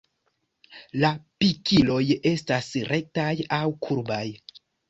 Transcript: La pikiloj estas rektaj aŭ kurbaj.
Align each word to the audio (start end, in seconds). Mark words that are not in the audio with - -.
La 1.03 1.11
pikiloj 1.43 1.99
estas 2.31 2.73
rektaj 2.91 3.31
aŭ 3.63 3.63
kurbaj. 3.87 4.25